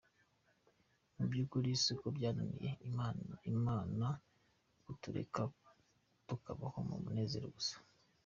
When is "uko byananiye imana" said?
1.93-4.07